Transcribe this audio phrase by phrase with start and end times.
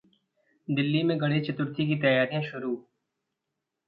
[0.67, 2.73] दिल्ली में गणेश चतुर्थी की तैयारियां शुरू...